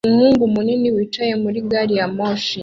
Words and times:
Umugore 0.07 0.45
munini 0.53 0.87
wicaye 0.95 1.33
muri 1.43 1.59
gari 1.69 1.93
ya 1.99 2.07
moshi 2.15 2.55